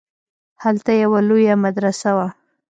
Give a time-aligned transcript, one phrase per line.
[0.63, 2.27] هلته يوه لويه مدرسه وه.